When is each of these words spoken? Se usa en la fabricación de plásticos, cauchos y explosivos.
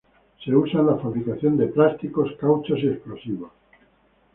Se 0.43 0.55
usa 0.55 0.79
en 0.79 0.87
la 0.87 0.95
fabricación 0.97 1.57
de 1.57 1.67
plásticos, 1.67 2.31
cauchos 2.39 2.79
y 2.79 2.87
explosivos. 2.87 3.51